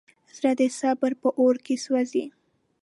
[0.37, 2.25] زړه د صبر په اور کې سوځي.